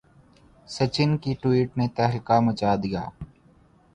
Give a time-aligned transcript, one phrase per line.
[0.69, 3.03] سچن کی ٹوئٹ نے تہلکہ مچا دیا